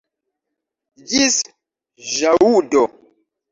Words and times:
Ĝis 1.11 1.37
ĵaŭdo! 2.15 2.85